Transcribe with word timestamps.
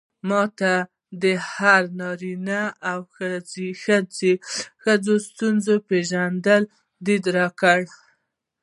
ما 0.29 0.41
ته 0.59 0.71
د 1.21 1.23
هر 1.53 1.81
نارينه 1.99 2.61
او 2.91 2.99
ښځې 3.83 4.31
د 5.05 5.07
ستونزو 5.27 5.75
د 5.81 5.83
پېژندو 5.87 6.57
ليد 7.05 7.25
راکړ. 7.37 7.79